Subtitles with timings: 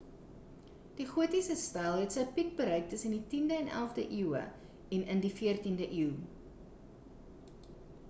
[1.01, 4.43] die gotiese styl het sy piek bereik tussen die 10e en 11de eeue
[4.99, 6.13] en in die 14e eeu